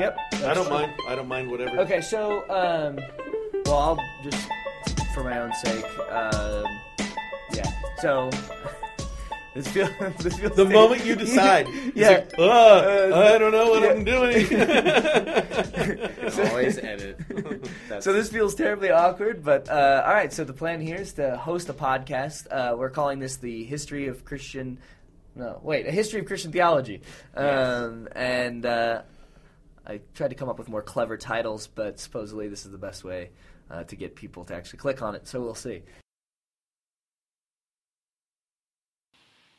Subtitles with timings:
[0.00, 0.18] Yep.
[0.46, 0.92] I don't mind.
[1.08, 1.78] I don't mind whatever.
[1.80, 2.98] Okay, so um,
[3.66, 4.48] well, I'll just
[5.12, 6.64] for my own sake, um,
[7.52, 7.70] yeah.
[7.98, 8.30] So
[9.54, 9.90] this feels
[10.20, 12.10] this feels The moment you decide, yeah.
[12.10, 13.90] like, "Ah, I don't know what yeah.
[13.90, 14.46] I'm doing.
[16.50, 17.18] Always edit.
[18.00, 20.32] So this feels terribly awkward, but uh, all right.
[20.32, 22.46] So the plan here is to host a podcast.
[22.50, 24.78] Uh, we're calling this the history of Christian.
[25.34, 27.02] No, wait, a history of Christian theology.
[27.36, 29.02] Um, and uh,
[29.86, 33.04] I tried to come up with more clever titles, but supposedly this is the best
[33.04, 33.30] way
[33.70, 35.26] uh, to get people to actually click on it.
[35.26, 35.82] So we'll see.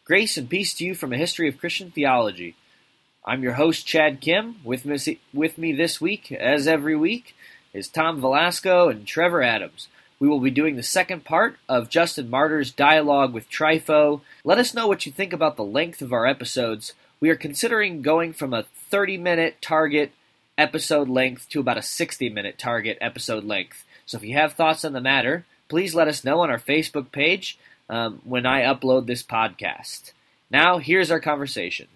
[0.03, 2.55] Grace and peace to you from a history of Christian theology.
[3.23, 4.55] I'm your host, Chad Kim.
[4.63, 7.35] With me, with me this week, as every week,
[7.71, 9.87] is Tom Velasco and Trevor Adams.
[10.19, 14.21] We will be doing the second part of Justin Martyr's dialogue with Trypho.
[14.43, 16.93] Let us know what you think about the length of our episodes.
[17.21, 20.11] We are considering going from a 30 minute target
[20.57, 23.85] episode length to about a 60 minute target episode length.
[24.07, 27.11] So if you have thoughts on the matter, please let us know on our Facebook
[27.11, 30.13] page um, when I upload this podcast.
[30.49, 31.87] Now, here's our conversation.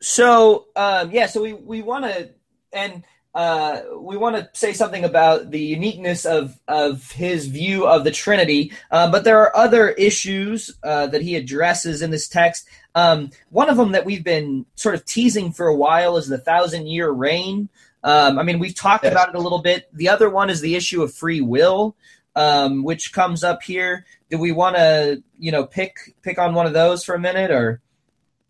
[0.00, 2.30] So, um, yeah, so we, we want to,
[2.72, 3.02] and
[3.34, 8.10] uh, we want to say something about the uniqueness of, of his view of the
[8.10, 12.68] Trinity, uh, but there are other issues uh, that he addresses in this text.
[12.94, 16.38] Um, one of them that we've been sort of teasing for a while is the
[16.38, 17.68] thousand year reign.
[18.02, 19.88] Um, I mean, we've talked about it a little bit.
[19.92, 21.94] The other one is the issue of free will,
[22.34, 24.06] um, which comes up here.
[24.30, 27.50] Do we want to, you know, pick pick on one of those for a minute,
[27.50, 27.80] or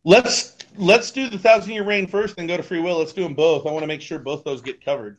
[0.05, 2.99] let's let's do the thousand year reign first, then go to free will.
[2.99, 3.67] Let's do them both.
[3.67, 5.19] I want to make sure both those get covered.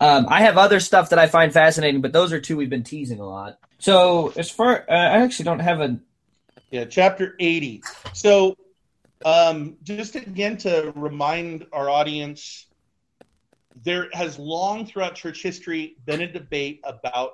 [0.00, 2.84] Um, I have other stuff that I find fascinating, but those are two we've been
[2.84, 3.58] teasing a lot.
[3.78, 5.98] So as far, uh, I actually don't have a.
[6.70, 7.82] Yeah, chapter 80.
[8.12, 8.56] So,
[9.24, 12.66] um, just again to remind our audience,
[13.82, 17.32] there has long throughout church history been a debate about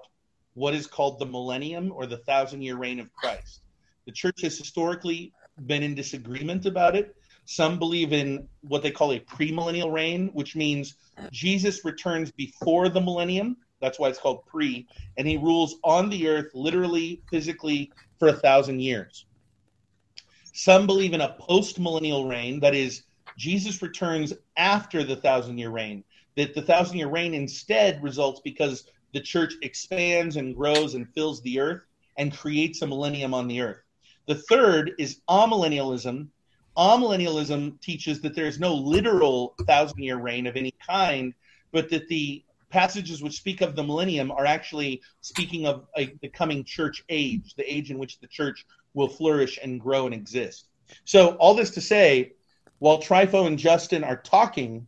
[0.55, 3.61] what is called the millennium or the thousand year reign of Christ.
[4.07, 5.33] The church has historically
[5.67, 7.15] been in disagreement about it.
[7.47, 10.97] Some believe in what they call a premillennial reign, which means
[11.31, 13.57] Jesus returns before the millennium.
[13.81, 14.87] That's why it's called pre,
[15.19, 19.27] and he rules on the earth literally, physically, for a thousand years.
[20.55, 23.03] Some believe in a postmillennial reign, that is,
[23.37, 26.05] Jesus returns after the thousand year reign.
[26.37, 31.43] That the thousand year reign instead results because the church expands and grows and fills
[31.43, 31.83] the earth
[32.17, 33.83] and creates a millennium on the earth.
[34.27, 36.29] The third is amillennialism.
[36.77, 41.33] Amillennialism teaches that there is no literal thousand year reign of any kind,
[41.73, 46.29] but that the passages which speak of the millennium are actually speaking of a, the
[46.29, 50.67] coming church age, the age in which the church will flourish and grow and exist.
[51.05, 52.33] So, all this to say,
[52.81, 54.87] while Trypho and Justin are talking,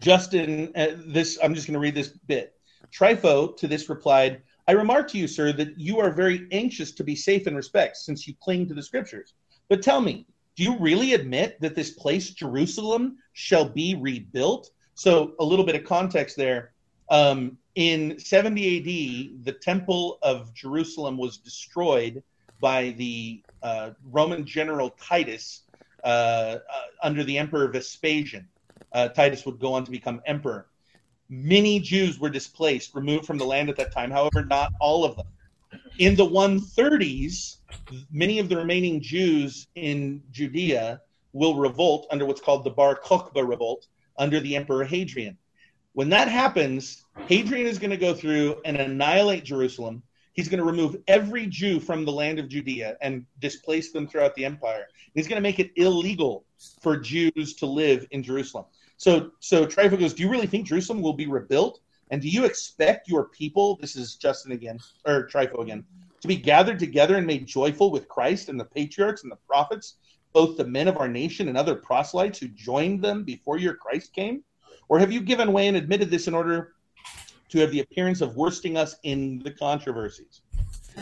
[0.00, 2.54] Justin, uh, this I'm just going to read this bit.
[2.92, 7.04] Trypho to this replied, I remark to you, sir, that you are very anxious to
[7.04, 9.34] be safe in respect, since you cling to the scriptures.
[9.68, 14.70] But tell me, do you really admit that this place, Jerusalem, shall be rebuilt?
[14.94, 16.72] So, a little bit of context there.
[17.10, 22.22] Um, in 70 AD, the temple of Jerusalem was destroyed
[22.60, 25.62] by the uh, Roman general Titus
[26.02, 26.58] uh, uh,
[27.02, 28.48] under the Emperor Vespasian.
[28.92, 30.68] Uh, Titus would go on to become emperor.
[31.28, 35.16] Many Jews were displaced, removed from the land at that time, however, not all of
[35.16, 35.26] them.
[35.98, 37.56] In the 130s,
[38.10, 41.00] many of the remaining Jews in Judea
[41.32, 43.86] will revolt under what's called the Bar Kokhba revolt
[44.18, 45.38] under the Emperor Hadrian.
[45.94, 50.02] When that happens, Hadrian is going to go through and annihilate Jerusalem.
[50.34, 54.34] He's going to remove every Jew from the land of Judea and displace them throughout
[54.34, 54.88] the empire.
[55.14, 56.44] He's going to make it illegal
[56.82, 58.66] for Jews to live in Jerusalem.
[58.98, 61.80] So, so Trypho goes, Do you really think Jerusalem will be rebuilt?
[62.10, 65.84] And do you expect your people, this is Justin again, or Trypho again,
[66.20, 69.96] to be gathered together and made joyful with Christ and the patriarchs and the prophets,
[70.32, 74.12] both the men of our nation and other proselytes who joined them before your Christ
[74.12, 74.44] came?
[74.88, 76.74] Or have you given way and admitted this in order
[77.48, 80.42] to have the appearance of worsting us in the controversies?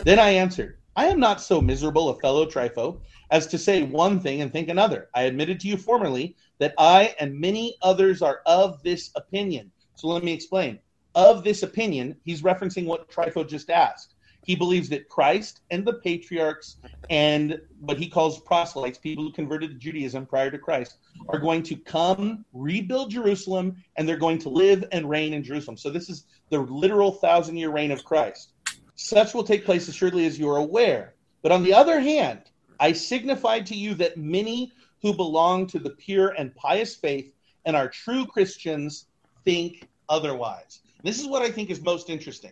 [0.03, 4.19] Then I answered, I am not so miserable a fellow, Trypho, as to say one
[4.19, 5.09] thing and think another.
[5.13, 9.71] I admitted to you formerly that I and many others are of this opinion.
[9.95, 10.79] So let me explain.
[11.15, 14.15] Of this opinion, he's referencing what Trypho just asked.
[14.43, 16.75] He believes that Christ and the patriarchs
[17.09, 20.97] and what he calls proselytes, people who converted to Judaism prior to Christ,
[21.29, 25.77] are going to come rebuild Jerusalem and they're going to live and reign in Jerusalem.
[25.77, 28.51] So this is the literal thousand year reign of Christ.
[28.95, 31.15] Such will take place assuredly as you are aware.
[31.41, 32.41] But on the other hand,
[32.79, 37.33] I signified to you that many who belong to the pure and pious faith
[37.65, 39.07] and are true Christians
[39.43, 40.81] think otherwise.
[41.05, 42.51] This is what I think is most interesting.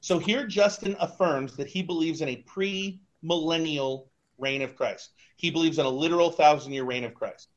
[0.00, 5.10] So here Justin affirms that he believes in a pre millennial reign of Christ.
[5.36, 7.50] He believes in a literal thousand year reign of Christ.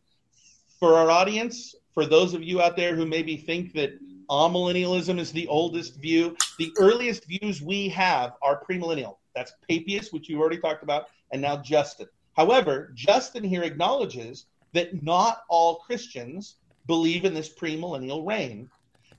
[0.78, 3.98] For our audience, for those of you out there who maybe think that
[4.30, 9.16] amillennialism is the oldest view, the earliest views we have are premillennial.
[9.36, 12.08] That's Papias, which you already talked about, and now Justin.
[12.36, 18.70] However, Justin here acknowledges that not all Christians believe in this premillennial reign,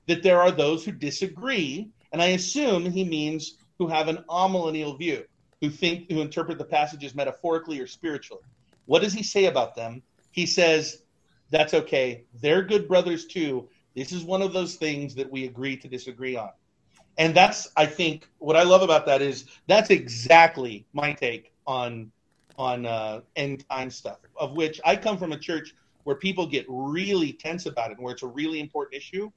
[0.07, 4.97] that there are those who disagree, and I assume he means who have an amillennial
[4.97, 5.25] view,
[5.61, 8.43] who think who interpret the passages metaphorically or spiritually.
[8.85, 10.01] What does he say about them?
[10.31, 11.03] He says,
[11.49, 12.23] that's okay.
[12.41, 13.69] They're good brothers too.
[13.95, 16.49] This is one of those things that we agree to disagree on.
[17.17, 22.11] And that's I think what I love about that is that's exactly my take on
[22.57, 24.19] on uh, end time stuff.
[24.35, 28.03] Of which I come from a church where people get really tense about it and
[28.03, 29.31] where it's a really important issue.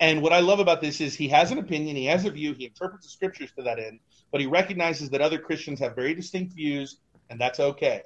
[0.00, 2.54] And what I love about this is he has an opinion, he has a view,
[2.54, 4.00] he interprets the scriptures to that end,
[4.30, 6.98] but he recognizes that other Christians have very distinct views,
[7.30, 8.02] and that's okay.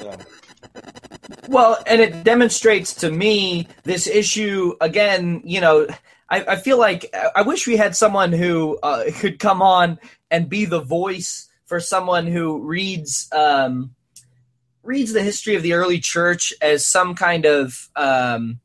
[0.00, 0.16] So.
[1.48, 5.42] Well, and it demonstrates to me this issue again.
[5.44, 5.86] You know,
[6.28, 9.98] I, I feel like I wish we had someone who uh, could come on
[10.30, 13.94] and be the voice for someone who reads um,
[14.82, 18.60] reads the history of the early church as some kind of um,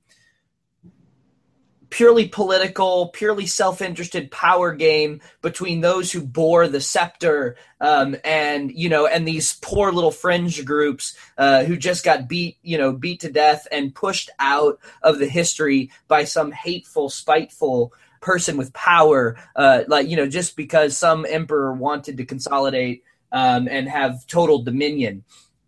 [1.94, 8.90] purely political, purely self-interested power game between those who bore the scepter um, and you
[8.90, 13.20] know, and these poor little fringe groups uh, who just got beat, you know, beat
[13.20, 19.38] to death and pushed out of the history by some hateful, spiteful person with power,
[19.56, 24.64] uh, like you know, just because some emperor wanted to consolidate um, and have total
[24.64, 25.24] dominion.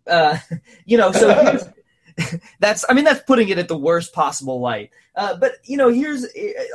[0.08, 0.38] Uh,
[0.86, 1.72] you know, so
[2.60, 4.90] that's I mean that's putting it at the worst possible light.
[5.14, 6.26] Uh, but you know, here's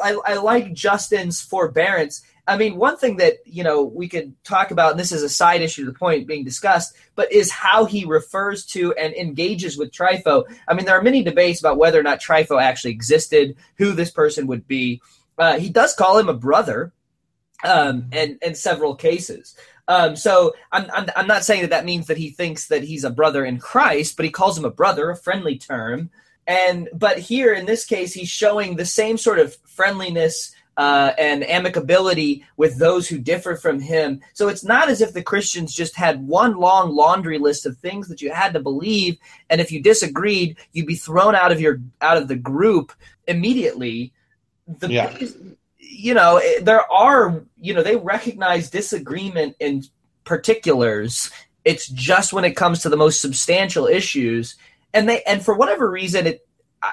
[0.03, 2.23] I, I like Justin's forbearance.
[2.47, 5.29] I mean, one thing that you know we could talk about, and this is a
[5.29, 9.77] side issue to the point being discussed, but is how he refers to and engages
[9.77, 10.43] with Trypho.
[10.67, 14.11] I mean, there are many debates about whether or not Trypho actually existed, who this
[14.11, 15.01] person would be.
[15.37, 16.93] Uh, he does call him a brother,
[17.63, 19.55] um, and in several cases.
[19.87, 23.03] Um, so I'm, I'm, I'm not saying that that means that he thinks that he's
[23.03, 26.09] a brother in Christ, but he calls him a brother, a friendly term.
[26.47, 31.43] And but here in this case, he's showing the same sort of friendliness uh, and
[31.43, 34.21] amicability with those who differ from him.
[34.33, 38.07] So it's not as if the Christians just had one long laundry list of things
[38.07, 39.17] that you had to believe,
[39.49, 42.93] and if you disagreed, you'd be thrown out of your out of the group
[43.27, 44.13] immediately.
[44.67, 45.17] The yeah
[45.91, 49.83] you know, there are, you know, they recognize disagreement in
[50.23, 51.29] particulars.
[51.65, 54.55] It's just when it comes to the most substantial issues,
[54.93, 56.47] and they, and for whatever reason, it,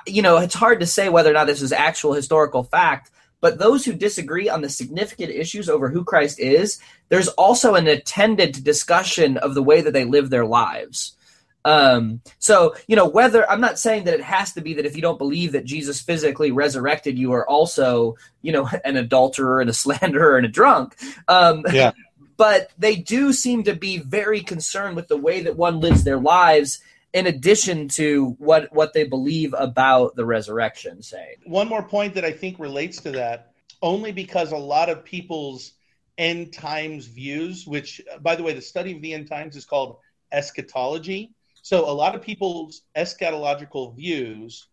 [0.07, 3.11] you know, it's hard to say whether or not this is actual historical fact.
[3.41, 7.87] But those who disagree on the significant issues over who Christ is, there's also an
[7.87, 11.17] attendant discussion of the way that they live their lives.
[11.65, 14.97] Um, so, you know, whether I'm not saying that it has to be that if
[14.97, 19.71] you don't believe that Jesus physically resurrected, you are also, you know, an adulterer and
[19.71, 20.97] a slanderer and a drunk.
[21.29, 21.93] Um, yeah.
[22.37, 26.21] But they do seem to be very concerned with the way that one lives their
[26.21, 26.81] lives
[27.13, 32.25] in addition to what what they believe about the resurrection say one more point that
[32.25, 35.73] i think relates to that only because a lot of people's
[36.19, 39.97] end times views which by the way the study of the end times is called
[40.33, 41.33] eschatology
[41.69, 44.69] so a lot of people's eschatological views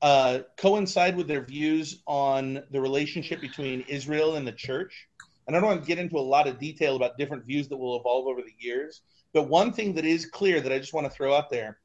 [0.00, 5.08] uh, coincide with their views on the relationship between Israel and the church.
[5.48, 7.76] And I don't want to get into a lot of detail about different views that
[7.76, 9.00] will evolve over the years.
[9.32, 11.78] But one thing that is clear that I just want to throw out there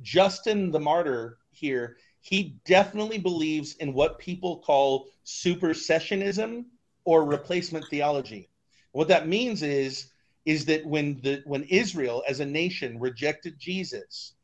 [0.00, 6.64] Justin the martyr here, he definitely believes in what people call supersessionism
[7.04, 8.48] or replacement theology.
[8.92, 10.09] What that means is
[10.46, 14.34] is that when the when Israel as a nation rejected Jesus,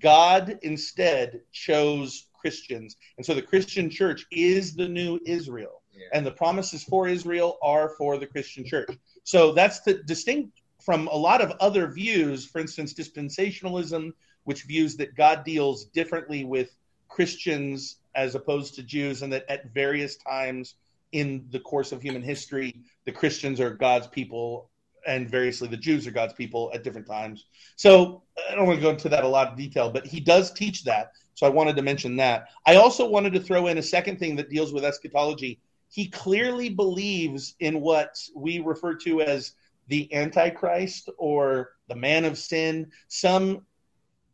[0.00, 2.96] God instead chose Christians.
[3.16, 5.82] And so the Christian church is the new Israel.
[5.92, 6.06] Yeah.
[6.12, 8.90] And the promises for Israel are for the Christian church.
[9.24, 14.12] So that's the distinct from a lot of other views, for instance, dispensationalism,
[14.44, 16.74] which views that God deals differently with
[17.08, 20.74] Christians as opposed to Jews, and that at various times
[21.12, 24.67] in the course of human history, the Christians are God's people
[25.08, 27.46] and variously the Jews are God's people at different times.
[27.76, 30.52] So I don't want to go into that a lot of detail, but he does
[30.52, 31.12] teach that.
[31.34, 32.48] So I wanted to mention that.
[32.66, 35.60] I also wanted to throw in a second thing that deals with eschatology.
[35.90, 39.52] He clearly believes in what we refer to as
[39.88, 42.90] the Antichrist or the man of sin.
[43.08, 43.64] Some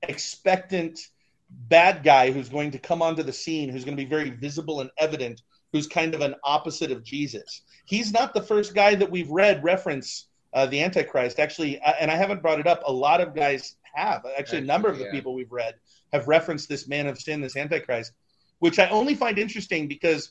[0.03, 0.99] expectant
[1.69, 4.81] bad guy who's going to come onto the scene, who's going to be very visible
[4.81, 7.63] and evident, who's kind of an opposite of Jesus.
[7.85, 11.39] He's not the first guy that we've read reference uh, the Antichrist.
[11.39, 12.83] Actually, uh, and I haven't brought it up.
[12.87, 14.25] A lot of guys have.
[14.39, 15.11] Actually, a number of the yeah.
[15.11, 15.75] people we've read
[16.13, 18.13] have referenced this man of sin, this Antichrist,
[18.61, 20.31] which I only find interesting because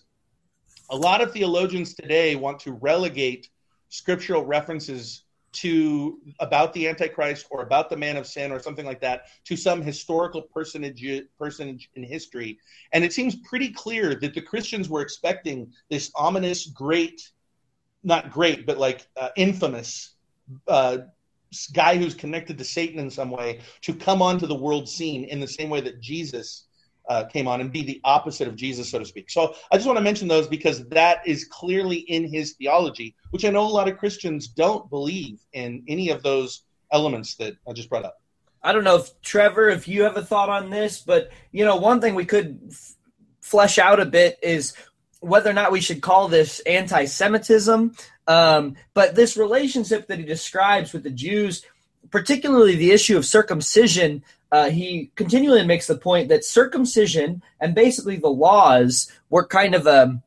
[0.90, 3.50] a lot of theologians today want to relegate
[3.90, 9.00] scriptural references to about the antichrist or about the man of sin or something like
[9.00, 11.06] that to some historical personage
[11.38, 12.58] personage in history
[12.92, 17.32] and it seems pretty clear that the christians were expecting this ominous great
[18.04, 20.13] not great but like uh, infamous
[20.68, 20.98] uh,
[21.74, 25.40] guy who's connected to satan in some way to come onto the world scene in
[25.40, 26.66] the same way that jesus
[27.10, 29.30] uh, came on and be the opposite of Jesus, so to speak.
[29.30, 33.46] So I just want to mention those because that is clearly in his theology, which
[33.46, 37.74] I know a lot of Christians don't believe in any of those elements that I
[37.74, 38.22] just brought up.
[38.62, 41.76] I don't know if Trevor, if you have a thought on this, but you know,
[41.76, 42.96] one thing we could f-
[43.42, 44.74] flesh out a bit is
[45.24, 47.96] whether or not we should call this anti-Semitism.
[48.28, 51.66] Um, but this relationship that he describes with the Jews,
[52.12, 58.18] particularly the issue of circumcision, uh, he continually makes the point that circumcision and basically
[58.18, 60.22] the laws were kind of a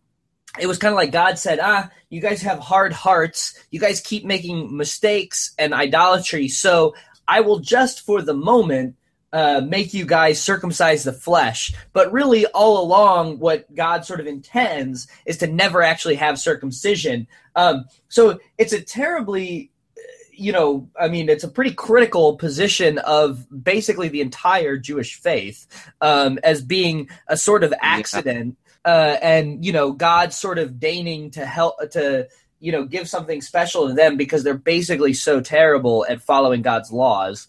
[0.59, 3.63] it was kind of like God said, ah, you guys have hard hearts.
[3.71, 6.49] You guys keep making mistakes and idolatry.
[6.49, 6.95] So
[7.29, 8.97] I will just for the moment
[9.37, 11.75] uh, make you guys circumcise the flesh.
[11.93, 17.27] But really, all along, what God sort of intends is to never actually have circumcision.
[17.55, 19.71] Um, so it's a terribly
[20.39, 25.67] you know, I mean, it's a pretty critical position of basically the entire Jewish faith
[26.03, 28.93] um, as being a sort of accident, yeah.
[28.93, 32.29] uh, and you know, God sort of deigning to help to
[32.61, 36.91] you know give something special to them because they're basically so terrible at following God's
[36.91, 37.49] laws.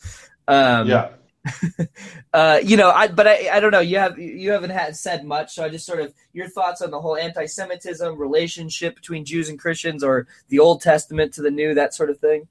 [0.49, 1.09] Um, yeah.
[2.33, 3.79] uh, you know, I but I, I don't know.
[3.79, 6.91] You have you haven't had said much, so I just sort of your thoughts on
[6.91, 11.73] the whole anti-Semitism relationship between Jews and Christians, or the Old Testament to the New,
[11.73, 12.47] that sort of thing.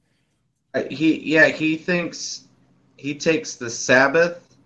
[0.75, 2.45] Uh, he yeah he thinks
[2.97, 4.57] he takes the Sabbath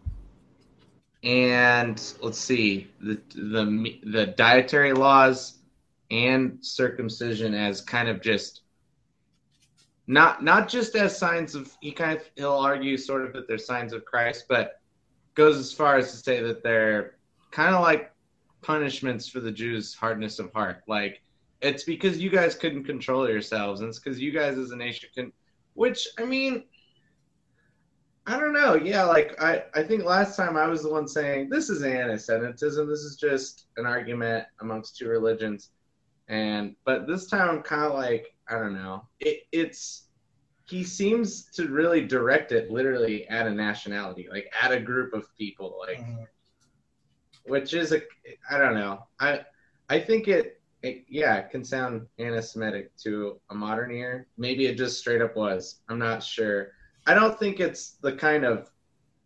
[1.23, 5.59] and let's see the the the dietary laws
[6.11, 8.60] and circumcision as kind of just
[10.07, 13.59] not not just as signs of he kind of he'll argue sort of that they're
[13.59, 14.81] signs of Christ, but
[15.35, 17.17] goes as far as to say that they're
[17.51, 18.13] kind of like
[18.63, 20.83] punishments for the Jews' hardness of heart.
[20.89, 21.23] Like
[21.61, 25.09] it's because you guys couldn't control yourselves, and it's because you guys as a nation
[25.15, 25.35] couldn't
[25.75, 26.65] which I mean,
[28.27, 28.75] I don't know.
[28.75, 32.89] Yeah, like I, I think last time I was the one saying this is anti-Semitism.
[32.89, 35.71] This is just an argument amongst two religions,
[36.29, 39.07] and but this time I'm kind of like I don't know.
[39.21, 40.09] It, it's
[40.69, 45.27] he seems to really direct it literally at a nationality, like at a group of
[45.37, 46.23] people, like mm-hmm.
[47.47, 48.03] which is a
[48.51, 49.07] I don't know.
[49.19, 49.41] I
[49.89, 54.29] I think it it, yeah, it can sound anti-Semitic to a modern ear.
[54.39, 55.81] Maybe it just straight up was.
[55.89, 56.73] I'm not sure.
[57.07, 58.71] I don't think it's the kind of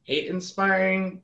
[0.03, 1.23] hate-inspiring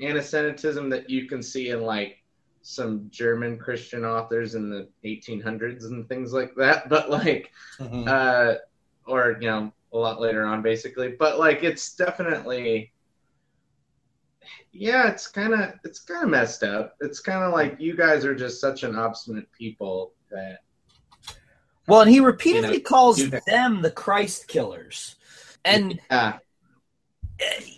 [0.00, 2.21] anti-Semitism that you can see in like
[2.62, 6.88] some German Christian authors in the 1800s and things like that.
[6.88, 8.04] But like, mm-hmm.
[8.06, 8.54] uh,
[9.06, 11.14] or you know, a lot later on, basically.
[11.18, 12.92] But like, it's definitely
[14.72, 16.96] yeah, it's kind of it's kind of messed up.
[17.00, 20.58] It's kind of like you guys are just such an obstinate people that.
[21.86, 25.16] Well, and he repeatedly you know, calls them the Christ killers,
[25.64, 26.38] and yeah.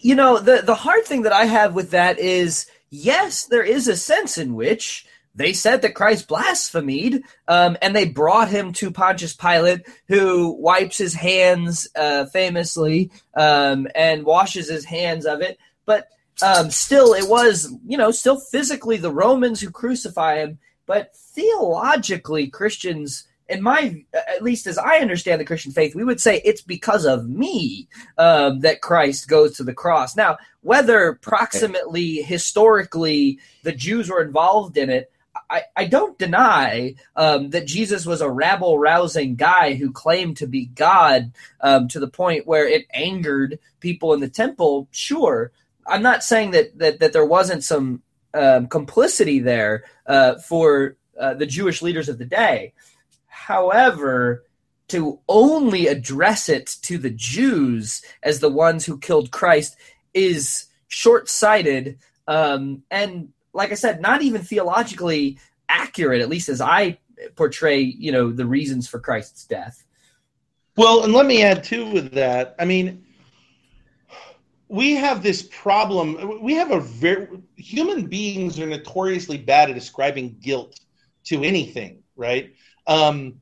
[0.01, 3.89] you know the the hard thing that I have with that is yes, there is
[3.89, 8.93] a sense in which they said that Christ blasphemed, um, and they brought him to
[8.93, 15.59] Pontius Pilate, who wipes his hands uh, famously um, and washes his hands of it.
[15.87, 16.09] But
[16.43, 22.49] um, still, it was, you know, still physically the Romans who crucify him, but theologically,
[22.49, 26.63] Christians, in my, at least as I understand the Christian faith, we would say it's
[26.63, 30.17] because of me um, that Christ goes to the cross.
[30.17, 35.11] Now, whether approximately historically the Jews were involved in it,
[35.51, 40.47] I, I don't deny um, that Jesus was a rabble rousing guy who claimed to
[40.47, 45.53] be God um, to the point where it angered people in the temple, sure.
[45.87, 51.35] I'm not saying that that, that there wasn't some um, complicity there uh, for uh,
[51.35, 52.73] the Jewish leaders of the day.
[53.45, 54.45] However,
[54.89, 59.77] to only address it to the Jews as the ones who killed Christ
[60.15, 66.63] is short sighted um, and, like I said, not even theologically accurate, at least as
[66.63, 66.99] I
[67.37, 69.85] portray, you know, the reasons for Christ's death.
[70.77, 72.57] Well, and let me add too with that.
[72.59, 73.05] I mean,
[74.69, 76.43] we have this problem.
[76.43, 80.81] We have a very human beings are notoriously bad at ascribing guilt
[81.25, 82.55] to anything, right?
[82.87, 83.41] Um,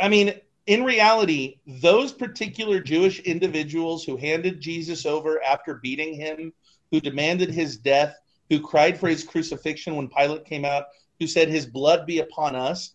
[0.00, 0.34] I mean,
[0.66, 6.52] in reality, those particular Jewish individuals who handed Jesus over after beating him,
[6.90, 8.16] who demanded his death,
[8.48, 10.86] who cried for his crucifixion when Pilate came out,
[11.18, 12.94] who said, His blood be upon us,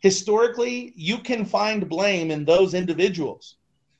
[0.00, 3.56] historically, you can find blame in those individuals.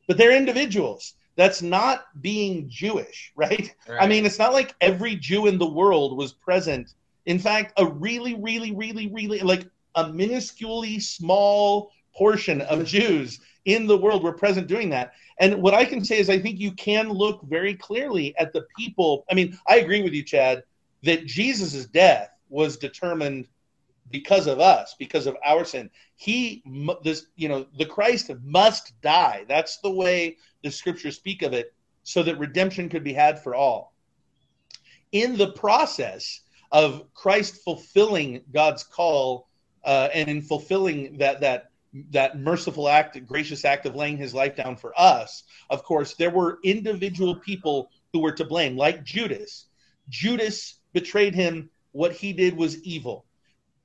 [0.06, 1.14] But they're individuals.
[1.36, 3.74] That's not being Jewish, right?
[3.88, 4.02] right?
[4.02, 6.94] I mean, it's not like every Jew in the world was present.
[7.26, 9.66] In fact, a really, really, really, really, like
[9.98, 15.12] a minusculely small portion of Jews in the world were present doing that.
[15.40, 18.66] And what I can say is, I think you can look very clearly at the
[18.76, 19.24] people.
[19.30, 20.62] I mean, I agree with you, Chad,
[21.02, 23.48] that Jesus' death was determined
[24.10, 25.90] because of us, because of our sin.
[26.16, 26.62] He,
[27.02, 29.44] this, you know, the Christ must die.
[29.48, 31.74] That's the way the scriptures speak of it,
[32.04, 33.94] so that redemption could be had for all.
[35.12, 36.40] In the process
[36.72, 39.47] of Christ fulfilling God's call,
[39.88, 41.70] uh, and in fulfilling that that
[42.10, 46.30] that merciful act, gracious act of laying his life down for us, of course, there
[46.30, 49.64] were individual people who were to blame, like Judas.
[50.10, 51.70] Judas betrayed him.
[51.92, 53.24] What he did was evil.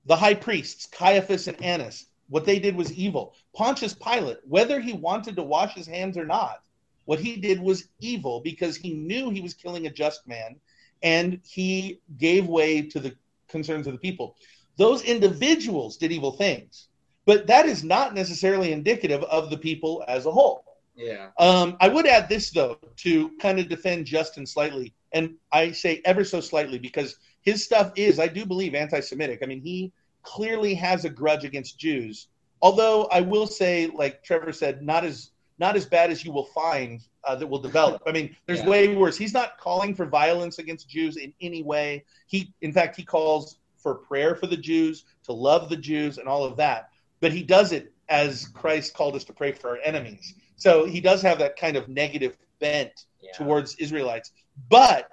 [0.06, 3.34] The high priests, Caiaphas and Annas, what they did was evil.
[3.56, 6.62] Pontius Pilate, whether he wanted to wash his hands or not,
[7.06, 10.60] what he did was evil because he knew he was killing a just man
[11.02, 13.16] and he gave way to the
[13.48, 14.36] concerns of the people.
[14.78, 16.88] Those individuals did evil things
[17.26, 20.66] but that is not necessarily indicative of the people as a whole.
[20.96, 21.30] Yeah.
[21.40, 26.02] Um, I would add this though to kind of defend Justin slightly, and I say
[26.06, 29.40] ever so slightly because his stuff is, I do believe, anti-Semitic.
[29.42, 32.28] I mean, he clearly has a grudge against Jews.
[32.62, 36.46] Although I will say, like Trevor said, not as not as bad as you will
[36.46, 38.02] find uh, that will develop.
[38.06, 38.70] I mean, there's yeah.
[38.70, 39.18] way worse.
[39.18, 42.06] He's not calling for violence against Jews in any way.
[42.28, 46.28] He, in fact, he calls for prayer for the Jews, to love the Jews, and
[46.28, 46.90] all of that
[47.24, 50.34] but he does it as Christ called us to pray for our enemies.
[50.58, 53.32] So he does have that kind of negative bent yeah.
[53.32, 54.34] towards Israelites.
[54.68, 55.10] But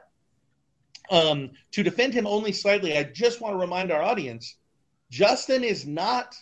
[1.08, 4.56] um, to defend him only slightly, I just want to remind our audience
[5.08, 6.34] Justin is not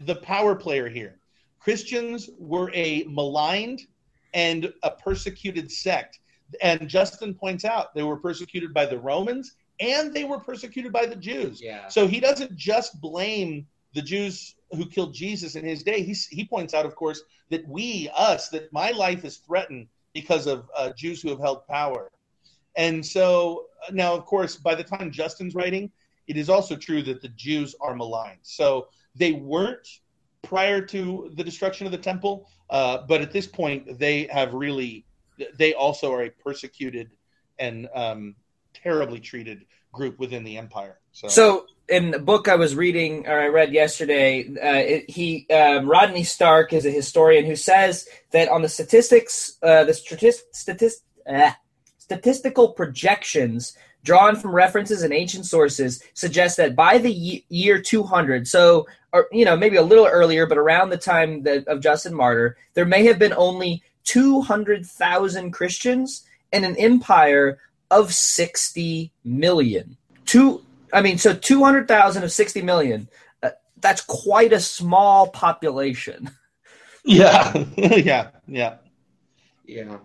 [0.00, 1.18] the power player here.
[1.60, 3.86] Christians were a maligned
[4.34, 6.18] and a persecuted sect.
[6.60, 11.06] And Justin points out they were persecuted by the Romans and they were persecuted by
[11.06, 11.60] the Jews.
[11.60, 11.88] Yeah.
[11.88, 16.44] So he doesn't just blame the Jews who killed Jesus in his day, he, he
[16.44, 20.90] points out, of course, that we, us, that my life is threatened because of uh,
[20.96, 22.10] Jews who have held power.
[22.76, 25.90] And so now, of course, by the time Justin's writing,
[26.26, 28.40] it is also true that the Jews are maligned.
[28.42, 29.88] So they weren't
[30.42, 35.06] prior to the destruction of the temple, uh, but at this point, they have really,
[35.56, 37.10] they also are a persecuted
[37.58, 38.34] and um,
[38.82, 40.98] terribly treated group within the empire.
[41.12, 45.48] So, so in the book I was reading or I read yesterday, uh, it, he
[45.50, 50.54] um, Rodney Stark is a historian who says that on the statistics, uh, the statist,
[50.54, 51.52] statist, uh,
[51.98, 58.86] statistical projections drawn from references and ancient sources suggest that by the year 200, so
[59.12, 62.56] or you know maybe a little earlier, but around the time that, of Justin Martyr,
[62.74, 67.58] there may have been only 200,000 Christians and an empire
[67.90, 69.96] of 60 million.
[70.24, 73.08] Two I mean, so 200,000 of 60 million,
[73.42, 76.30] uh, that's quite a small population.
[77.08, 77.64] Yeah.
[77.76, 78.30] yeah.
[78.48, 78.78] Yeah.
[79.64, 79.98] Yeah.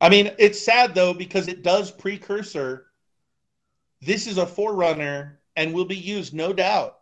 [0.00, 2.86] I mean, it's sad though, because it does precursor.
[4.00, 6.96] This is a forerunner and will be used, no doubt,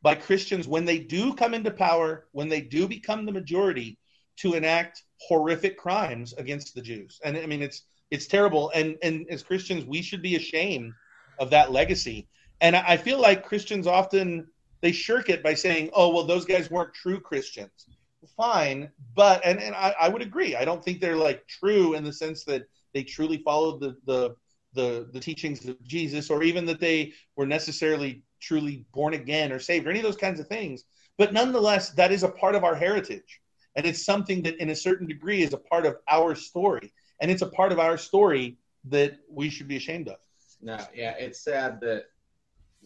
[0.00, 3.98] by Christians when they do come into power, when they do become the majority,
[4.36, 7.20] to enact horrific crimes against the Jews.
[7.24, 8.70] And I mean, it's it's terrible.
[8.74, 10.92] And and as Christians, we should be ashamed
[11.38, 12.28] of that legacy.
[12.60, 14.46] And I feel like Christians often
[14.80, 17.88] they shirk it by saying, "Oh, well, those guys weren't true Christians."
[18.36, 20.56] Fine, but and and I, I would agree.
[20.56, 24.36] I don't think they're like true in the sense that they truly followed the the
[24.72, 29.58] the the teachings of Jesus, or even that they were necessarily truly born again or
[29.58, 30.84] saved, or any of those kinds of things.
[31.18, 33.40] But nonetheless, that is a part of our heritage,
[33.76, 37.30] and it's something that, in a certain degree, is a part of our story, and
[37.30, 40.16] it's a part of our story that we should be ashamed of.
[40.60, 42.06] No, yeah, it's sad that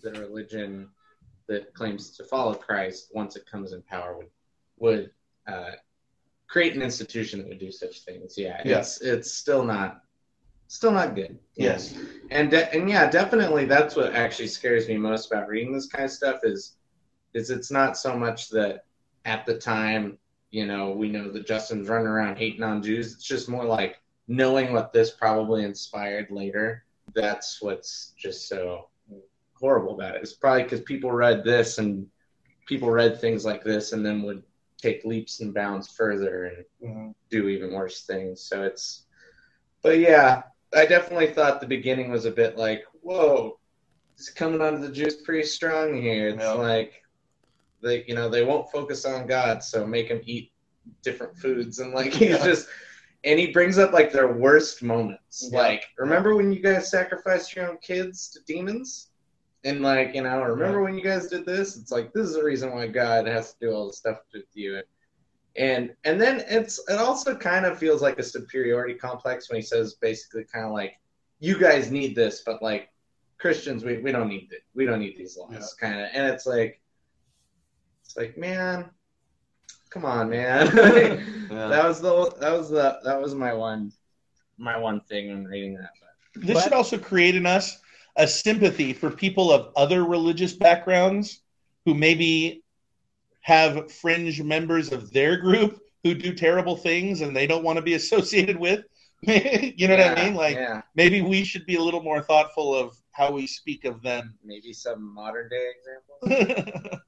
[0.03, 0.89] the religion
[1.49, 4.29] that claims to follow Christ, once it comes in power, would
[4.79, 5.11] would
[5.47, 5.73] uh,
[6.47, 8.37] create an institution that would do such things.
[8.37, 8.79] Yeah, yeah.
[8.79, 10.03] it's it's still not
[10.69, 11.39] still not good.
[11.57, 11.97] Yes,
[12.31, 16.05] and de- and yeah, definitely that's what actually scares me most about reading this kind
[16.05, 16.77] of stuff is
[17.35, 18.85] is it's not so much that
[19.25, 20.19] at the time
[20.51, 23.15] you know we know that Justin's running around hating on Jews.
[23.15, 28.89] It's just more like knowing what this probably inspired later, that's what's just so
[29.55, 30.23] horrible about it.
[30.23, 32.07] It's probably because people read this and
[32.67, 34.43] people read things like this and then would
[34.81, 37.15] take leaps and bounds further and Mhm.
[37.31, 38.43] do even worse things.
[38.43, 39.07] So it's,
[39.83, 40.43] but yeah,
[40.75, 43.59] I definitely thought the beginning was a bit like, whoa,
[44.15, 46.29] it's coming onto the Jews pretty strong here.
[46.29, 46.53] It's Yeah.
[46.53, 47.03] like,
[47.81, 50.53] they, you know, they won't focus on God, so make them eat
[51.03, 52.45] different foods and like he's Yeah.
[52.45, 52.69] just.
[53.25, 55.49] And he brings up like their worst moments.
[55.51, 55.59] Yeah.
[55.59, 59.11] Like, remember when you guys sacrificed your own kids to demons?
[59.65, 61.77] And like, you know, remember when you guys did this?
[61.77, 64.45] It's like this is the reason why God has to do all this stuff with
[64.55, 64.81] you.
[65.57, 69.63] And and then it's it also kind of feels like a superiority complex when he
[69.63, 70.95] says basically kind of like,
[71.41, 72.91] you guys need this, but like
[73.39, 74.63] Christians, we, we don't need it.
[74.75, 76.09] We don't need these laws, kind of.
[76.13, 76.81] And it's like,
[78.05, 78.91] it's like, man,
[79.91, 80.67] come on, man.
[81.49, 83.91] That was the that was the that was my one
[84.59, 85.91] my one thing when reading that.
[86.35, 87.79] This But- should also create in us
[88.17, 91.41] a sympathy for people of other religious backgrounds
[91.85, 92.63] who maybe
[93.43, 97.83] have fringe members of their group who do terrible things and they don't want to
[97.83, 98.85] be associated with.
[99.23, 100.35] you know what I mean?
[100.35, 104.01] Like yeah, maybe we should be a little more thoughtful of how we speak of
[104.03, 104.35] them.
[104.45, 107.01] maybe some modern day examples.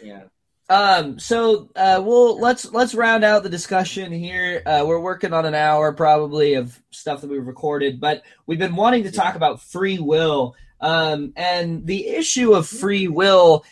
[0.00, 0.24] Yeah,
[0.70, 4.62] Um, so uh, we'll let's let's round out the discussion here.
[4.66, 8.76] Uh, we're working on an hour probably of stuff that we've recorded, but we've been
[8.76, 10.54] wanting to talk about free will.
[10.80, 13.64] Um, and the issue of free will,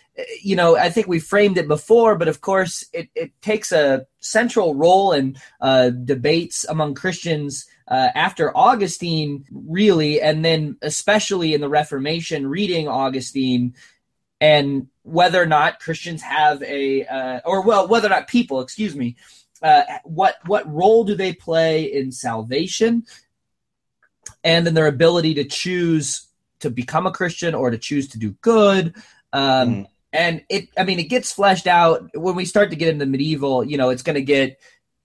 [0.43, 4.07] you know, I think we framed it before, but of course, it, it takes a
[4.19, 11.61] central role in uh, debates among Christians uh, after Augustine, really, and then especially in
[11.61, 13.75] the Reformation, reading Augustine
[14.41, 18.95] and whether or not Christians have a, uh, or well, whether or not people, excuse
[18.95, 19.17] me,
[19.63, 23.05] uh, what what role do they play in salvation
[24.45, 26.27] and in their ability to choose
[26.61, 28.95] to become a Christian or to choose to do good?
[29.33, 29.87] Um, Mm.
[30.13, 33.63] And it, I mean, it gets fleshed out when we start to get into medieval.
[33.63, 34.59] You know, it's going to get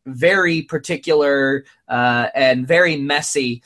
[0.05, 3.61] very particular uh, and very messy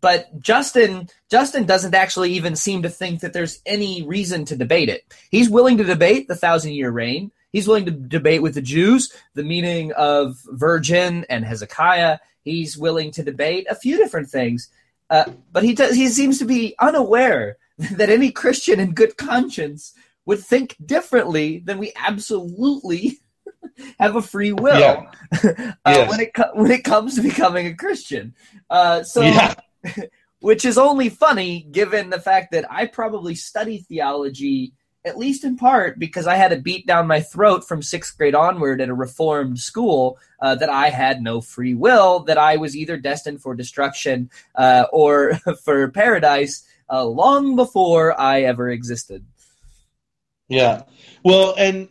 [0.00, 4.88] but Justin Justin doesn't actually even seem to think that there's any reason to debate
[4.88, 5.04] it.
[5.30, 7.30] He's willing to debate the thousand year reign.
[7.52, 12.18] He's willing to debate with the Jews the meaning of virgin and Hezekiah.
[12.44, 14.68] He's willing to debate a few different things,
[15.10, 19.92] uh, but he does, he seems to be unaware that any Christian in good conscience
[20.26, 23.18] would think differently than we absolutely
[23.98, 25.10] have a free will Yeah.
[25.44, 26.10] uh, Yes.
[26.10, 28.34] when it when it comes to becoming a Christian.
[28.70, 29.54] Uh, so yeah.
[30.40, 35.56] which is only funny given the fact that I probably studied theology at least in
[35.56, 38.94] part because I had it beat down my throat from sixth grade onward at a
[38.94, 43.54] reformed school uh, that I had no free will, that I was either destined for
[43.54, 49.26] destruction uh, or for paradise uh, long before I ever existed.
[50.48, 50.82] Yeah.
[51.22, 51.88] Well, and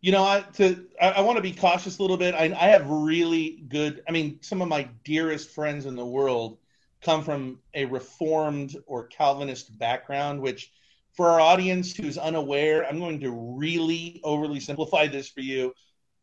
[0.00, 2.34] you know, I to I, I want to be cautious a little bit.
[2.34, 4.02] I, I have really good.
[4.08, 6.58] I mean, some of my dearest friends in the world
[7.04, 10.70] come from a Reformed or Calvinist background, which
[11.12, 15.74] for our audience who's unaware, I'm going to really overly simplify this for you.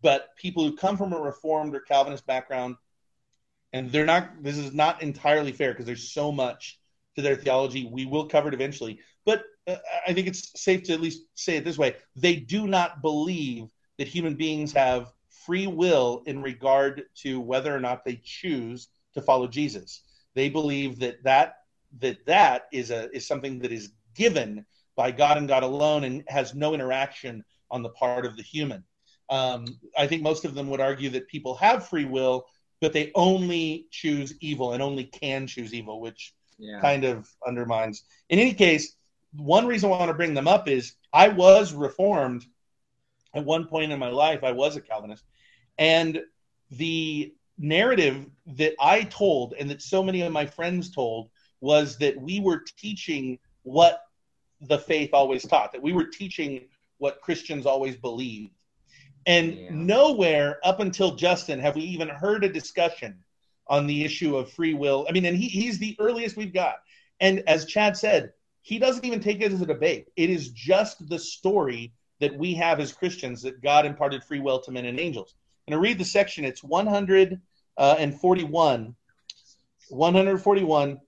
[0.02, 2.76] But people who come from a Reformed or Calvinist background,
[3.72, 4.44] and they're not.
[4.44, 6.80] This is not entirely fair because there's so much
[7.16, 7.88] to their theology.
[7.90, 9.76] We will cover it eventually, but uh,
[10.08, 13.70] I think it's safe to at least say it this way: they do not believe
[13.98, 15.14] that human beings have
[15.46, 20.02] free will in regard to whether or not they choose to follow Jesus.
[20.34, 21.56] They believe that that
[22.00, 24.66] that that is a is something that is given
[24.96, 28.84] by God and God alone, and has no interaction on the part of the human.
[29.30, 29.66] Um,
[29.98, 32.46] I think most of them would argue that people have free will,
[32.82, 38.04] but they only choose evil and only can choose evil, which yeah, kind of undermines.
[38.30, 38.96] In any case,
[39.34, 42.46] one reason I want to bring them up is I was reformed
[43.34, 44.44] at one point in my life.
[44.44, 45.24] I was a Calvinist,
[45.78, 46.22] and
[46.72, 52.20] the narrative that I told and that so many of my friends told was that
[52.20, 54.04] we were teaching what
[54.62, 58.54] the faith always taught, that we were teaching what Christians always believed.
[59.26, 59.70] And Yeah.
[59.72, 63.24] nowhere up until Justin have we even heard a discussion
[63.68, 65.06] on the issue of free will.
[65.08, 66.82] I mean, and he, he's the earliest we've got.
[67.20, 70.08] And as Chad said, he doesn't even take it as a debate.
[70.16, 74.60] It is just the story that we have as Christians that God imparted free will
[74.62, 75.36] to men and angels.
[75.68, 77.40] And I read the section, it's 141,
[77.78, 77.96] uh,
[79.90, 81.00] 141,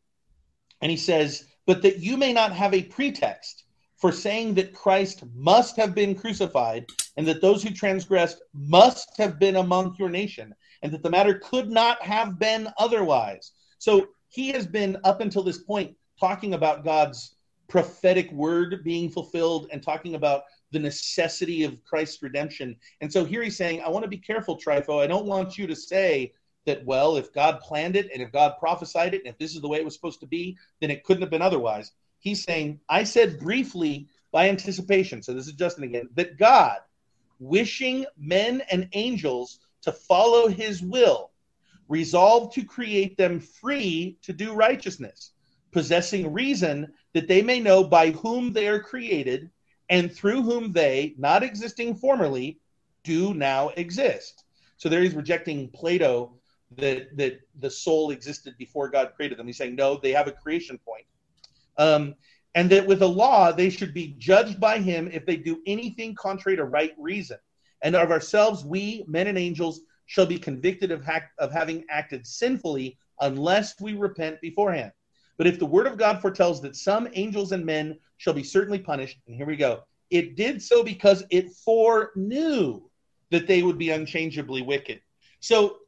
[0.81, 3.63] and he says, But that you may not have a pretext
[3.97, 6.85] for saying that Christ must have been crucified,
[7.15, 11.35] and that those who transgressed must have been among your nation, and that the matter
[11.35, 13.53] could not have been otherwise.
[13.77, 17.35] So he has been up until this point talking about God's
[17.69, 22.75] prophetic word being fulfilled and talking about the necessity of Christ's redemption.
[22.99, 25.01] And so here he's saying, I want to be careful, Trypho.
[25.01, 26.33] I don't want you to say
[26.65, 29.61] that, well, if God planned it and if God prophesied it and if this is
[29.61, 31.91] the way it was supposed to be, then it couldn't have been otherwise.
[32.19, 36.79] He's saying, I said briefly by anticipation, so this is Justin again, that God,
[37.39, 41.31] wishing men and angels to follow his will,
[41.87, 45.31] resolved to create them free to do righteousness,
[45.71, 49.49] possessing reason that they may know by whom they are created
[49.89, 52.59] and through whom they, not existing formerly,
[53.03, 54.43] do now exist.
[54.77, 56.33] So there he's rejecting Plato
[56.77, 59.47] that that the soul existed before God created them.
[59.47, 61.05] He's saying no, they have a creation point,
[61.77, 62.15] um,
[62.55, 66.15] and that with the law they should be judged by Him if they do anything
[66.15, 67.37] contrary to right reason.
[67.81, 72.25] And of ourselves, we men and angels shall be convicted of, ha- of having acted
[72.25, 74.91] sinfully unless we repent beforehand.
[75.37, 78.79] But if the word of God foretells that some angels and men shall be certainly
[78.79, 82.81] punished, and here we go, it did so because it foreknew
[83.31, 85.01] that they would be unchangeably wicked.
[85.41, 85.79] So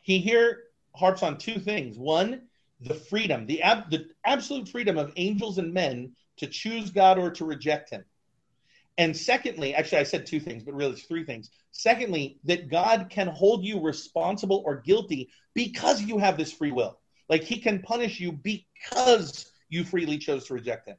[0.00, 0.62] he here
[0.96, 1.98] harps on two things.
[1.98, 2.48] One,
[2.80, 7.30] the freedom, the, ab- the absolute freedom of angels and men to choose God or
[7.32, 8.02] to reject him.
[8.96, 11.50] And secondly, actually, I said two things, but really it's three things.
[11.70, 16.98] Secondly, that God can hold you responsible or guilty because you have this free will.
[17.28, 20.96] Like he can punish you because you freely chose to reject him.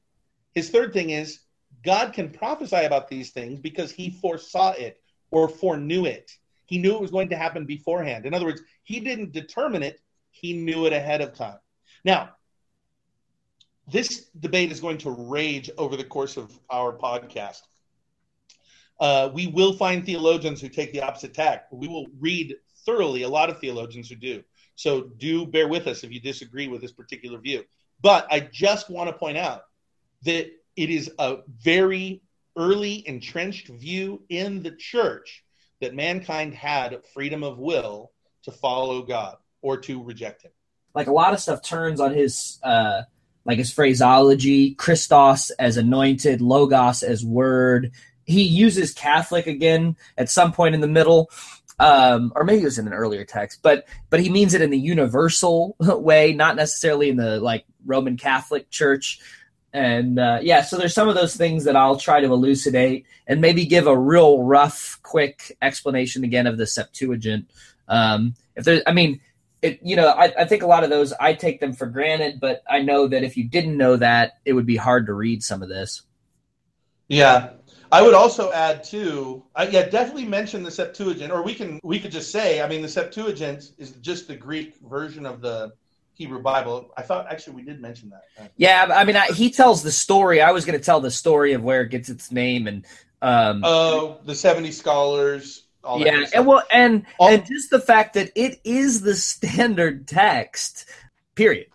[0.53, 1.39] His third thing is
[1.83, 6.31] God can prophesy about these things because he foresaw it or foreknew it.
[6.65, 8.25] He knew it was going to happen beforehand.
[8.25, 11.57] In other words, he didn't determine it, he knew it ahead of time.
[12.05, 12.31] Now,
[13.87, 17.61] this debate is going to rage over the course of our podcast.
[18.99, 21.67] Uh, we will find theologians who take the opposite tack.
[21.71, 24.43] We will read thoroughly a lot of theologians who do.
[24.75, 27.63] So do bear with us if you disagree with this particular view.
[28.01, 29.63] But I just want to point out
[30.23, 32.21] that it is a very
[32.55, 35.43] early entrenched view in the church
[35.81, 38.11] that mankind had freedom of will
[38.43, 40.51] to follow God or to reject him.
[40.93, 43.03] Like a lot of stuff turns on his uh
[43.45, 47.91] like his phraseology, Christos as anointed, logos as word.
[48.23, 51.29] He uses Catholic again at some point in the middle.
[51.79, 54.69] Um, or maybe it was in an earlier text, but but he means it in
[54.69, 59.19] the universal way, not necessarily in the like Roman Catholic Church.
[59.73, 63.41] And uh, yeah, so there's some of those things that I'll try to elucidate and
[63.41, 67.49] maybe give a real rough, quick explanation again of the Septuagint.
[67.87, 69.19] Um, if there's, I mean,
[69.63, 72.39] it, you know, I, I think a lot of those I take them for granted,
[72.39, 75.41] but I know that if you didn't know that, it would be hard to read
[75.41, 76.03] some of this.
[77.07, 77.51] Yeah,
[77.91, 79.43] I would also add too.
[79.55, 82.81] I, yeah, definitely mention the Septuagint, or we can we could just say, I mean,
[82.81, 85.73] the Septuagint is just the Greek version of the
[86.15, 86.93] Hebrew Bible.
[86.95, 88.51] I thought actually we did mention that.
[88.57, 90.41] Yeah, I mean, I, he tells the story.
[90.41, 92.85] I was going to tell the story of where it gets its name, and
[93.21, 95.63] um, oh, the seventy scholars.
[95.97, 100.85] yeah, and well, and all, and just the fact that it is the standard text.
[101.35, 101.67] Period.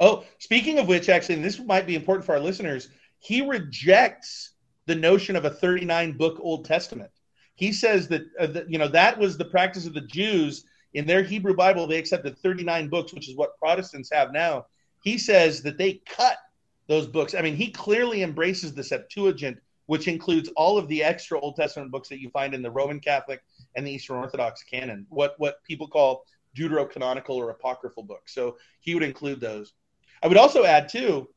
[0.00, 2.88] Oh, speaking of which, actually, this might be important for our listeners.
[3.20, 4.50] He rejects
[4.86, 7.10] the notion of a thirty-nine book Old Testament.
[7.54, 11.06] He says that, uh, that you know that was the practice of the Jews in
[11.06, 14.66] their Hebrew Bible, they accepted 39 books, which is what Protestants have now.
[15.02, 16.38] He says that they cut
[16.86, 17.34] those books.
[17.34, 21.90] I mean, he clearly embraces the Septuagint, which includes all of the extra Old Testament
[21.90, 23.42] books that you find in the Roman Catholic
[23.74, 26.24] and the Eastern Orthodox canon, what, what people call
[26.56, 28.32] deuterocanonical or apocryphal books.
[28.32, 29.74] So he would include those.
[30.22, 31.28] I would also add, too,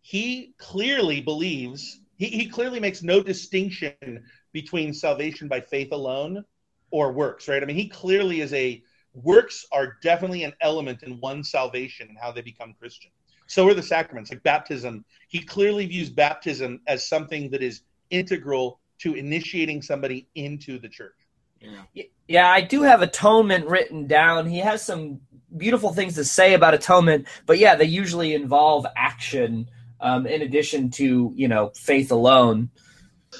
[0.00, 6.44] he clearly believes, he, he clearly makes no distinction between salvation by faith alone
[6.90, 7.62] or works, right?
[7.62, 8.82] I mean, he clearly is a
[9.14, 13.10] works are definitely an element in one's salvation and how they become Christian.
[13.46, 15.04] So are the sacraments, like baptism.
[15.28, 21.14] He clearly views baptism as something that is integral to initiating somebody into the church.
[21.60, 22.04] Yeah.
[22.28, 24.46] yeah, I do have atonement written down.
[24.46, 25.20] He has some
[25.56, 29.68] beautiful things to say about atonement, but yeah, they usually involve action
[30.00, 32.70] um, in addition to you know faith alone.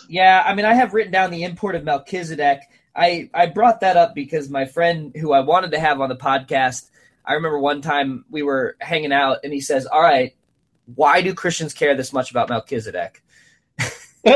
[0.09, 2.61] Yeah, I mean, I have written down the import of Melchizedek
[2.99, 6.17] I I brought that up because my friend who I wanted to have on the
[6.17, 6.91] podcast,
[7.25, 10.35] I remember one time we were hanging out and he says, "All right,
[10.97, 13.23] why do Christians care this much about Melchizedek?"
[13.79, 14.31] he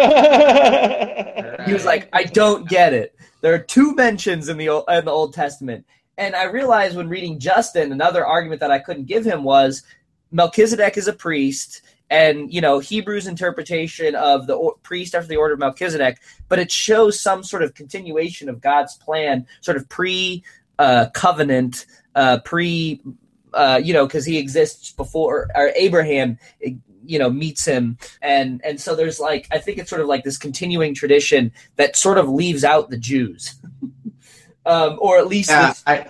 [1.73, 3.17] was like, "I don't get it.
[3.41, 5.85] There are two mentions in the Old, in the Old Testament."
[6.17, 9.83] And I realized when reading Justin, another argument that I couldn't give him was
[10.31, 15.55] Melchizedek is a priest and you know Hebrew's interpretation of the priest after the order
[15.55, 20.45] of Melchizedek, but it shows some sort of continuation of God's plan, sort of pre
[20.79, 23.01] uh, covenant uh, pre,
[23.55, 26.39] uh, you know, because he exists before or Abraham,
[27.05, 30.23] you know, meets him, and and so there's like I think it's sort of like
[30.23, 33.55] this continuing tradition that sort of leaves out the Jews,
[34.67, 36.07] um, or at least Yeah, this- I,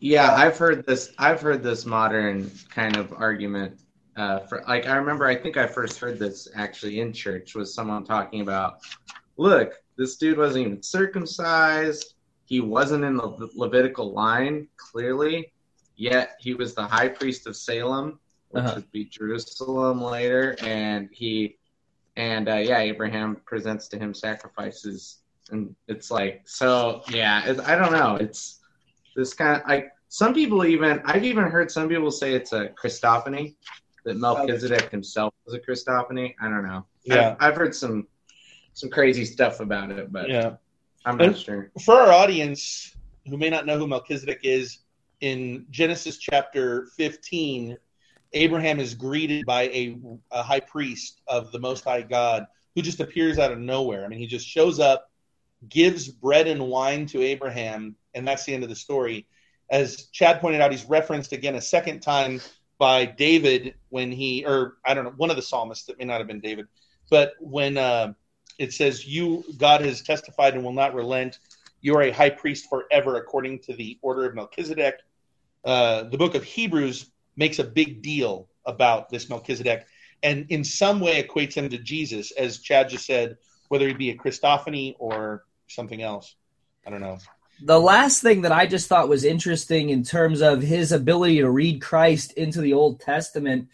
[0.00, 1.12] yeah, I've heard this.
[1.18, 3.80] I've heard this modern kind of argument.
[4.16, 5.26] Uh, for like, I remember.
[5.26, 7.54] I think I first heard this actually in church.
[7.54, 8.78] Was someone talking about?
[9.36, 12.14] Look, this dude wasn't even circumcised.
[12.44, 15.52] He wasn't in the Le- Levitical line, clearly.
[15.96, 18.18] Yet he was the high priest of Salem,
[18.50, 18.74] which Uh-huh.
[18.76, 21.56] would be Jerusalem later, and he,
[22.16, 27.74] and uh, yeah, Abraham presents to him sacrifices, and it's like, so yeah, it, I
[27.76, 28.16] don't know.
[28.16, 28.60] It's
[29.16, 32.68] this kind of like some people even I've even heard some people say it's a
[32.68, 33.54] Christophany
[34.04, 36.34] that Melchizedek himself was a Christophany.
[36.40, 36.84] I don't know.
[37.04, 37.36] Yeah.
[37.40, 38.06] I've, I've heard some
[38.74, 40.56] some crazy stuff about it, but Yeah.
[41.06, 41.70] I'm not And- sure.
[41.84, 42.94] For our audience
[43.28, 44.78] who may not know who Melchizedek is,
[45.20, 47.78] in Genesis chapter 15,
[48.34, 49.96] Abraham is greeted by a,
[50.32, 54.04] a high priest of the Most High God who just appears out of nowhere.
[54.04, 55.10] I mean, he just shows up,
[55.68, 59.26] gives bread and wine to Abraham, and that's the end of the story.
[59.70, 62.40] As Chad pointed out, he's referenced again a second time
[62.78, 66.18] by David when he, or I don't know, one of the psalmists that may not
[66.18, 66.66] have been David,
[67.10, 68.14] but when uh,
[68.58, 71.38] it says, You, God, has testified and will not relent.
[71.80, 74.96] You are a high priest forever, according to the order of Melchizedek.
[75.64, 79.86] Uh, the book of Hebrews makes a big deal about this Melchizedek
[80.24, 83.36] and in some way equates him to Jesus, as Chad just said,
[83.68, 86.34] whether he be a Christophany or something else.
[86.86, 87.18] I don't know.
[87.62, 91.50] The last thing that I just thought was interesting in terms of his ability to
[91.50, 93.68] read Christ into the Old Testament,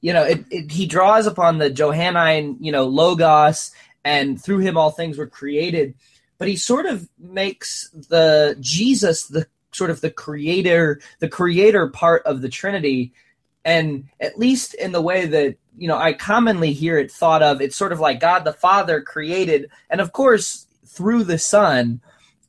[0.00, 3.72] you know, it, it, he draws upon the Johannine, you know, logos,
[4.04, 5.94] and through him all things were created.
[6.38, 12.22] But he sort of makes the Jesus the sort of the creator, the creator part
[12.24, 13.12] of the Trinity,
[13.64, 17.60] and at least in the way that you know I commonly hear it thought of,
[17.60, 22.00] it's sort of like God the Father created, and of course through the Son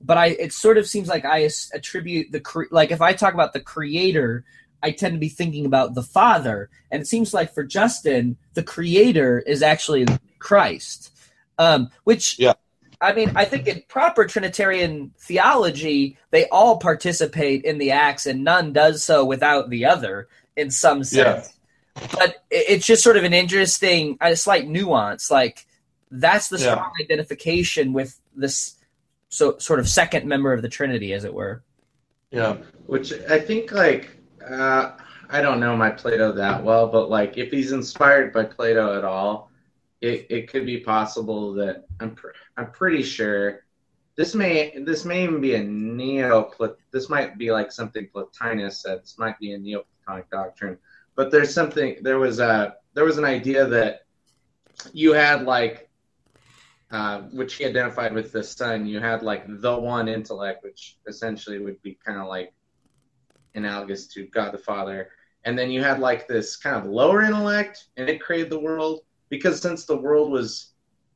[0.02, 3.34] but I it sort of seems like I attribute the cre- like if I talk
[3.34, 4.44] about the creator,
[4.84, 8.64] I tend to be thinking about the father, and it seems like for Justin, the
[8.64, 10.06] creator is actually
[10.40, 11.12] Christ,
[11.58, 12.54] um, which Yeah.
[13.02, 18.44] I mean I think in proper Trinitarian theology, they all participate in the acts, and
[18.44, 21.54] none does so without the other in some sense.
[22.14, 25.66] But it's just sort of an interesting, a slight nuance, like.
[26.10, 26.72] That's the Yeah.
[26.72, 28.76] strong identification with this
[29.30, 31.63] so sort of second member of the Trinity, as it were.
[32.32, 32.58] Yeah.
[32.86, 34.92] Which I think like uh,
[35.30, 39.04] I don't know my Plato that well, but like if he's inspired by Plato at
[39.04, 39.52] all,
[40.02, 43.63] it, it could be possible that I'm pr- I'm pretty sure
[44.16, 46.52] this may this may even be a neo
[46.92, 49.02] this might be like something Plotinus said.
[49.02, 50.78] This might be a Neoplatonic doctrine,
[51.16, 54.06] but there's something there was a there was an idea that
[54.94, 55.87] you had like
[56.91, 61.60] uh, which he identified with the sun, you had like the one intellect, which essentially
[61.60, 62.54] would be kind of like
[63.56, 65.10] analogous to God the Father.
[65.43, 69.02] And then you had like this kind of lower intellect, and it created the world
[69.30, 70.73] because since the world was,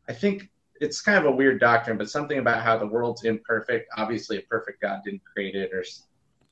[0.10, 3.90] I think it's kind of a weird doctrine, but something about how the world's imperfect.
[3.98, 5.84] Obviously, a perfect God didn't create it, or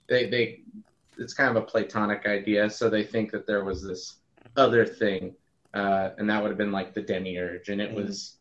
[0.08, 0.62] they they.
[1.17, 4.19] It's kind of a Platonic idea, so they think that there was this
[4.55, 5.36] other thing,
[5.73, 7.95] uh, and that would have been like the demiurge, and it Mhm.
[7.95, 8.38] was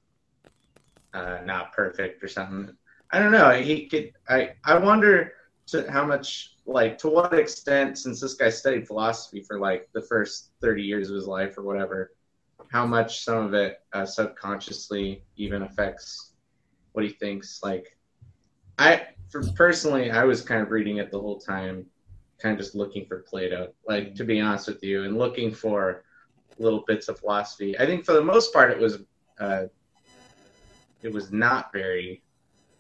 [1.14, 2.74] uh, not perfect or something.
[3.10, 3.52] I don't know.
[3.52, 4.12] He could.
[4.28, 5.32] I I wonder
[5.68, 10.02] to how much like to what extent since this guy studied philosophy for like the
[10.02, 12.12] first 30 years of his life or whatever
[12.70, 16.32] how much some of it uh, subconsciously even affects
[16.92, 17.96] what he thinks like
[18.78, 21.84] i for personally i was kind of reading it the whole time
[22.40, 26.04] kind of just looking for plato like to be honest with you and looking for
[26.58, 28.98] little bits of philosophy i think for the most part it was
[29.40, 29.64] uh,
[31.02, 32.22] it was not very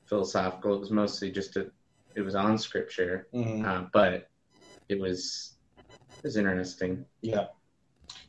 [0.06, 1.70] philosophical it was mostly just a
[2.14, 3.64] it was on scripture Mhm.
[3.64, 4.28] uh, but
[4.88, 5.54] it was
[6.22, 7.04] it was interesting.
[7.20, 7.46] Yeah.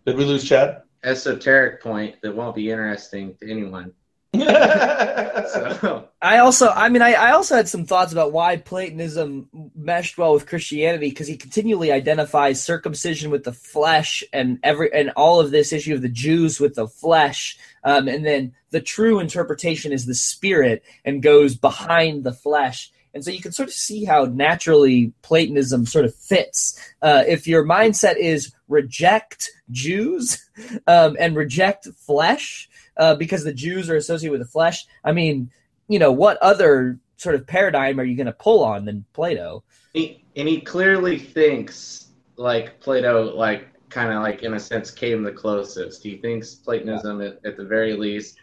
[0.06, 0.84] Did we lose Chad?
[1.04, 3.94] Esoteric point that won't be interesting to anyone.
[4.34, 10.18] So I also, I mean, I, I also had some thoughts about why Platonism meshed
[10.18, 15.40] well with Christianity because he continually identifies circumcision with the flesh and every and all
[15.40, 19.92] of this issue of the Jews with the flesh, um, and then the true interpretation
[19.92, 22.92] is the spirit and goes behind the flesh.
[23.14, 26.80] And so you can sort of see how naturally Platonism sort of fits.
[27.02, 30.48] Uh, if your mindset is reject Jews
[30.88, 34.86] um, and reject flesh, uh, because the Jews are associated with the flesh.
[35.04, 35.50] I mean,
[35.88, 39.64] you know, what other sort of paradigm are you going to pull on than Plato?
[39.94, 45.24] He, and he clearly thinks like Plato, like kind of like in a sense came
[45.24, 46.04] the closest.
[46.04, 48.38] He thinks Platonism, at, at the very least,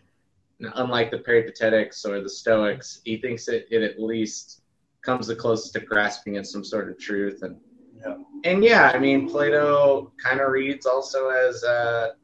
[0.61, 4.62] unlike the Peripatetics or the Stoics, he thinks it, it at least
[5.02, 7.42] comes the closest to grasping at some sort of truth.
[7.42, 7.57] And
[7.98, 8.16] Yeah.
[8.44, 12.14] and yeah, I mean Plato kind of reads also as a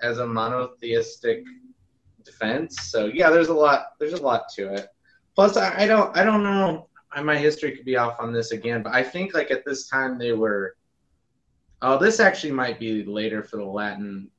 [0.00, 1.44] as a monotheistic
[2.24, 2.80] defense.
[2.90, 4.88] So yeah, there's a lot there's a lot to it.
[5.34, 6.88] Plus, I, I don't I don't know.
[7.12, 9.88] I- My history could be off on this again, but I think like at this
[9.88, 10.76] time they were.
[11.84, 14.30] Oh, this actually might be later for the Latin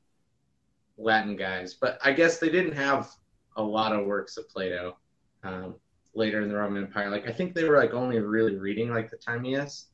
[0.98, 3.10] Latin guys, but I guess they didn't have
[3.56, 4.98] a lot of works of Plato
[5.44, 5.76] um,
[6.14, 7.10] later in the Roman Empire.
[7.10, 9.88] Like I think they were like only really reading like the Timaeus,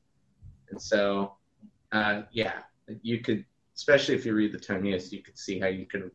[0.69, 1.33] and so
[1.91, 2.59] uh, yeah,
[3.01, 3.45] you could,
[3.75, 6.11] especially if you read the Timaeus, you could see how you could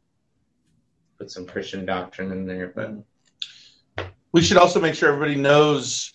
[1.18, 2.72] put some Christian doctrine in there.
[2.74, 6.12] But We should also make sure everybody knows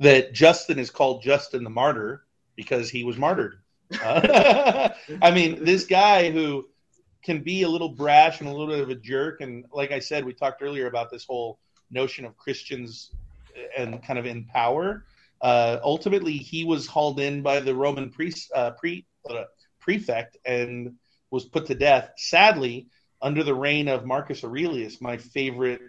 [0.00, 2.24] that Justin is called Justin the Martyr
[2.56, 3.60] because he was martyred.
[4.02, 4.88] Uh,
[5.22, 6.68] I mean, this guy who
[7.28, 9.98] can be a little brash and a little bit of a jerk, and like I
[9.98, 11.58] said, we talked earlier about this whole
[11.90, 13.10] notion of Christians
[13.76, 15.04] and kind of in power.
[15.42, 19.44] Uh, ultimately, he was hauled in by the Roman priest, uh, pre, uh,
[19.78, 20.94] prefect and
[21.30, 22.12] was put to death.
[22.16, 22.86] Sadly,
[23.20, 25.82] under the reign of Marcus Aurelius, my favorite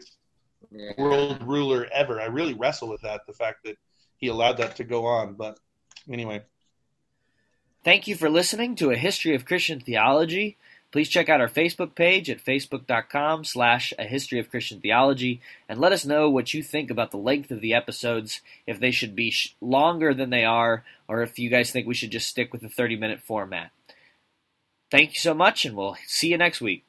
[0.72, 0.92] yeah.
[0.98, 2.20] world ruler ever.
[2.20, 3.78] I really wrestle with that, the fact that
[4.18, 5.36] he allowed that to go on.
[5.36, 5.58] But
[6.12, 6.44] anyway,
[7.82, 10.58] Thank you for listening to A History of Christian Theology.
[10.92, 15.80] Please check out our Facebook page at facebook.com slash A History of Christian Theology and
[15.80, 19.16] let us know what you think about the length of the episodes, if they should
[19.16, 22.52] be sh- longer than they are, or if you guys think we should just stick
[22.52, 23.70] with the 30-minute format.
[24.90, 26.84] Thank you so much, and we'll see you next week.